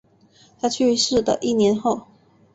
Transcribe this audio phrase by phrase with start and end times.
[0.57, 2.07] 在去世的一年后